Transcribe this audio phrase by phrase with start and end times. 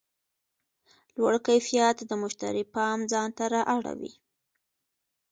[1.17, 4.13] لوړ کیفیت د مشتری پام ځان ته رااړوي.